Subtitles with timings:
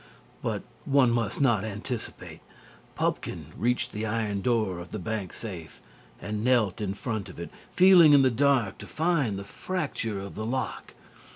[0.41, 2.39] But one must not anticipate.
[2.95, 5.79] Pupkin reached the iron door of the bank safe,
[6.19, 10.33] and knelt in front of it, feeling in the dark to find the fracture of
[10.33, 10.95] the lock.